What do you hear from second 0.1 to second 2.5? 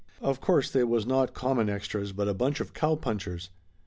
Of course they was not common extras, but a